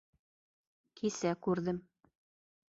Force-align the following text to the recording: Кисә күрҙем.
Кисә 1.01 1.35
күрҙем. 1.49 1.79